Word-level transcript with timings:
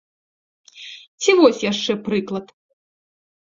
Ці 1.27 1.31
вось 1.41 1.63
яшчэ 1.71 1.93
прыклад. 2.09 2.45